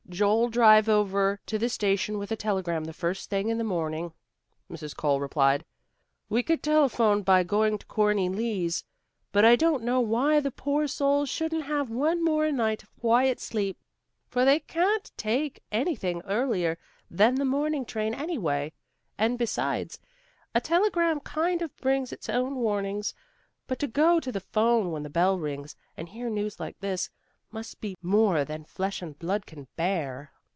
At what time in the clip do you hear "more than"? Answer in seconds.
28.01-28.63